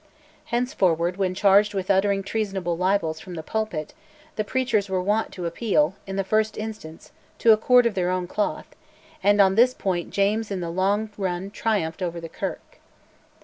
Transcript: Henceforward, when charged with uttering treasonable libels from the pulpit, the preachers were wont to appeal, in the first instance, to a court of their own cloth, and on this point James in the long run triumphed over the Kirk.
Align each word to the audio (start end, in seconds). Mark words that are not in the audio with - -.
Henceforward, 0.45 1.17
when 1.17 1.35
charged 1.35 1.75
with 1.75 1.91
uttering 1.91 2.23
treasonable 2.23 2.75
libels 2.75 3.19
from 3.19 3.35
the 3.35 3.43
pulpit, 3.43 3.93
the 4.35 4.43
preachers 4.43 4.89
were 4.89 4.99
wont 4.99 5.31
to 5.33 5.45
appeal, 5.45 5.93
in 6.07 6.15
the 6.15 6.23
first 6.23 6.57
instance, 6.57 7.11
to 7.37 7.51
a 7.53 7.57
court 7.57 7.85
of 7.85 7.93
their 7.93 8.09
own 8.09 8.25
cloth, 8.25 8.75
and 9.21 9.39
on 9.39 9.53
this 9.53 9.75
point 9.75 10.09
James 10.09 10.49
in 10.49 10.59
the 10.59 10.71
long 10.71 11.11
run 11.19 11.51
triumphed 11.51 12.01
over 12.01 12.19
the 12.19 12.29
Kirk. 12.29 12.79